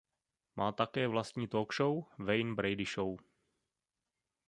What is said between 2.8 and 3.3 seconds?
Show".